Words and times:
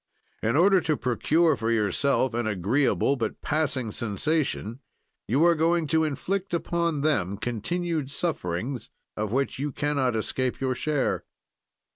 "'In 0.41 0.55
order 0.55 0.81
to 0.81 0.97
procure 0.97 1.55
for 1.55 1.69
yourself 1.69 2.33
an 2.33 2.47
agreeable 2.47 3.15
but 3.15 3.39
passing 3.43 3.91
sensation 3.91 4.79
you 5.27 5.45
are 5.45 5.53
going 5.53 5.85
to 5.85 6.05
inflict 6.05 6.55
upon 6.55 7.01
them 7.01 7.37
continued 7.37 8.09
sufferings, 8.09 8.89
of 9.15 9.31
which 9.31 9.59
you 9.59 9.71
can 9.71 9.97
not 9.97 10.15
escape 10.15 10.59
your 10.59 10.73
share.' 10.73 11.23